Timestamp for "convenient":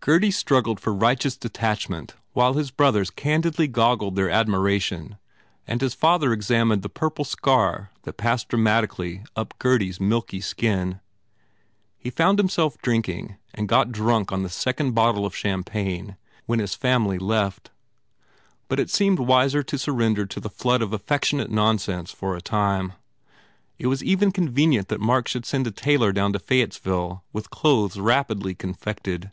24.30-24.86